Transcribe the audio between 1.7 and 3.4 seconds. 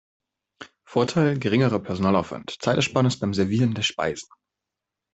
Personalaufwand, Zeitersparnis beim